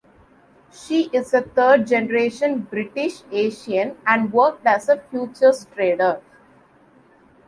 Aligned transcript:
She 0.71 1.09
is 1.13 1.31
a 1.31 1.41
third-generation 1.43 2.61
British-Asian 2.61 3.97
and 4.03 4.33
worked 4.33 4.65
as 4.65 4.89
a 4.89 4.97
futures 4.99 5.67
trader. 5.75 6.19